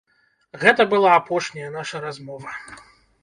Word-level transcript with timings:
Гэта 0.63 0.85
была 0.93 1.11
апошняя 1.19 1.69
наша 1.77 2.01
размова. 2.05 2.57